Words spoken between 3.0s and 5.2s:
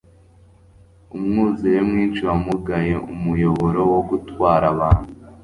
umuyoboro wogutwara abantu